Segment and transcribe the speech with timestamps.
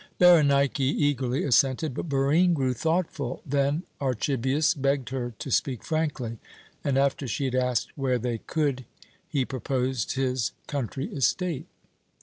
[0.17, 3.43] Berenike eagerly assented, but Barine grew thoughtful.
[3.45, 6.39] Then Archibius begged her to speak frankly,
[6.83, 8.85] and after she had asked where they could,
[9.29, 11.67] he proposed his country estate.